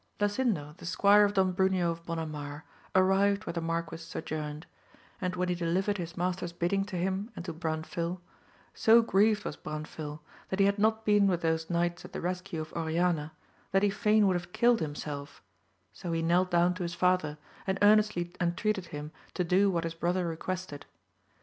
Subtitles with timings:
[0.19, 2.65] |ASIND0 the squire of Don Bruneo of Bona mar
[2.95, 4.65] arrived where the marquis sojourned;
[5.21, 8.19] and when he delivered his master's bidding to him and to Branfil,
[8.73, 12.59] so grieved was Branfil that he bad not been with those knights at the rescue
[12.61, 13.31] of Oriana,
[13.73, 15.43] that he fain would have killed himself,
[15.93, 17.37] so be knelt down to his father,
[17.67, 20.87] and earnestly entreated him to do what his brother requested.